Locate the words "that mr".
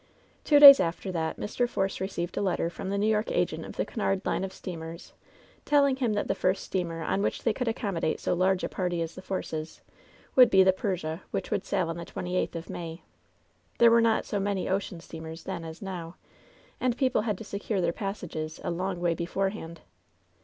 1.11-1.69